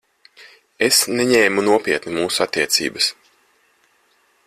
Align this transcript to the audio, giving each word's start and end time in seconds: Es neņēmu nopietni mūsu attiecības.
Es 0.85 1.01
neņēmu 1.19 1.65
nopietni 1.67 2.15
mūsu 2.17 2.43
attiecības. 2.47 3.15